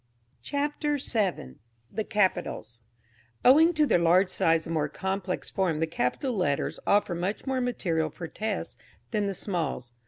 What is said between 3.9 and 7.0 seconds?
large size and more complex form the capital letters